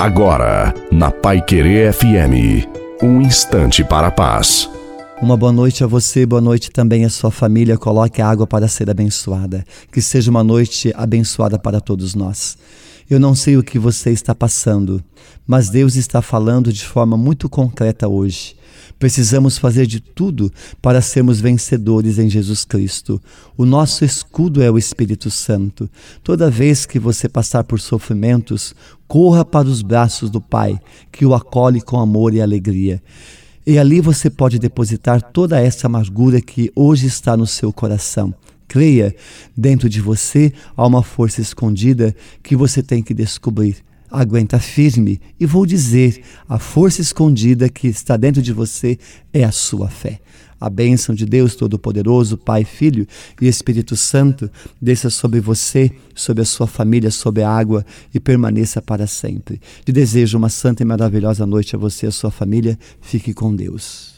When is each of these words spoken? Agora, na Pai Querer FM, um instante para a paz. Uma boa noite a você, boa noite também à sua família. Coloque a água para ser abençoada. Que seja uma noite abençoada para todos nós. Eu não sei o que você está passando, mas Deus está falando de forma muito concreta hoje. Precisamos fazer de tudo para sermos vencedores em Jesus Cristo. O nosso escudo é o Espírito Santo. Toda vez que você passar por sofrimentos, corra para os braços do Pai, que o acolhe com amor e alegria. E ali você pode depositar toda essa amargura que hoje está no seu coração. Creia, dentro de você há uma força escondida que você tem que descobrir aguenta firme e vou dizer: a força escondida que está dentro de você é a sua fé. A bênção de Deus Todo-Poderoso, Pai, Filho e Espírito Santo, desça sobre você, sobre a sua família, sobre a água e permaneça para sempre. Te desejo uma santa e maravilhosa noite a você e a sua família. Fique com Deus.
Agora, 0.00 0.72
na 0.90 1.10
Pai 1.10 1.42
Querer 1.42 1.92
FM, 1.92 2.64
um 3.02 3.20
instante 3.20 3.84
para 3.84 4.06
a 4.06 4.10
paz. 4.10 4.66
Uma 5.20 5.36
boa 5.36 5.52
noite 5.52 5.84
a 5.84 5.86
você, 5.86 6.24
boa 6.24 6.40
noite 6.40 6.70
também 6.70 7.04
à 7.04 7.10
sua 7.10 7.30
família. 7.30 7.76
Coloque 7.76 8.22
a 8.22 8.26
água 8.26 8.46
para 8.46 8.66
ser 8.66 8.88
abençoada. 8.88 9.62
Que 9.92 10.00
seja 10.00 10.30
uma 10.30 10.42
noite 10.42 10.90
abençoada 10.96 11.58
para 11.58 11.82
todos 11.82 12.14
nós. 12.14 12.56
Eu 13.10 13.18
não 13.18 13.34
sei 13.34 13.56
o 13.56 13.62
que 13.64 13.76
você 13.76 14.12
está 14.12 14.36
passando, 14.36 15.02
mas 15.44 15.68
Deus 15.68 15.96
está 15.96 16.22
falando 16.22 16.72
de 16.72 16.84
forma 16.84 17.16
muito 17.16 17.48
concreta 17.48 18.06
hoje. 18.06 18.54
Precisamos 19.00 19.58
fazer 19.58 19.84
de 19.84 19.98
tudo 19.98 20.52
para 20.80 21.00
sermos 21.00 21.40
vencedores 21.40 22.20
em 22.20 22.30
Jesus 22.30 22.64
Cristo. 22.64 23.20
O 23.56 23.66
nosso 23.66 24.04
escudo 24.04 24.62
é 24.62 24.70
o 24.70 24.78
Espírito 24.78 25.28
Santo. 25.28 25.90
Toda 26.22 26.48
vez 26.48 26.86
que 26.86 27.00
você 27.00 27.28
passar 27.28 27.64
por 27.64 27.80
sofrimentos, 27.80 28.76
corra 29.08 29.44
para 29.44 29.66
os 29.66 29.82
braços 29.82 30.30
do 30.30 30.40
Pai, 30.40 30.78
que 31.10 31.26
o 31.26 31.34
acolhe 31.34 31.80
com 31.80 31.98
amor 31.98 32.32
e 32.32 32.40
alegria. 32.40 33.02
E 33.66 33.76
ali 33.76 34.00
você 34.00 34.30
pode 34.30 34.56
depositar 34.56 35.20
toda 35.20 35.60
essa 35.60 35.88
amargura 35.88 36.40
que 36.40 36.70
hoje 36.76 37.08
está 37.08 37.36
no 37.36 37.46
seu 37.46 37.72
coração. 37.72 38.32
Creia, 38.70 39.12
dentro 39.56 39.88
de 39.88 40.00
você 40.00 40.52
há 40.76 40.86
uma 40.86 41.02
força 41.02 41.40
escondida 41.40 42.14
que 42.40 42.54
você 42.54 42.80
tem 42.84 43.02
que 43.02 43.12
descobrir 43.12 43.78
aguenta 44.08 44.58
firme 44.58 45.20
e 45.38 45.46
vou 45.46 45.64
dizer: 45.64 46.22
a 46.48 46.58
força 46.58 47.00
escondida 47.00 47.68
que 47.68 47.88
está 47.88 48.16
dentro 48.16 48.40
de 48.40 48.52
você 48.52 48.96
é 49.32 49.44
a 49.44 49.52
sua 49.52 49.88
fé. 49.88 50.20
A 50.60 50.70
bênção 50.70 51.14
de 51.14 51.24
Deus 51.24 51.56
Todo-Poderoso, 51.56 52.36
Pai, 52.36 52.64
Filho 52.64 53.06
e 53.40 53.48
Espírito 53.48 53.96
Santo, 53.96 54.48
desça 54.80 55.10
sobre 55.10 55.40
você, 55.40 55.90
sobre 56.14 56.42
a 56.42 56.46
sua 56.46 56.66
família, 56.66 57.10
sobre 57.10 57.42
a 57.42 57.50
água 57.50 57.84
e 58.14 58.20
permaneça 58.20 58.80
para 58.80 59.06
sempre. 59.06 59.60
Te 59.84 59.90
desejo 59.90 60.38
uma 60.38 60.50
santa 60.50 60.82
e 60.82 60.86
maravilhosa 60.86 61.46
noite 61.46 61.74
a 61.74 61.78
você 61.78 62.06
e 62.06 62.08
a 62.08 62.12
sua 62.12 62.30
família. 62.30 62.78
Fique 63.00 63.34
com 63.34 63.54
Deus. 63.56 64.10